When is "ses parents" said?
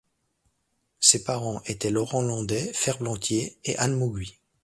0.99-1.61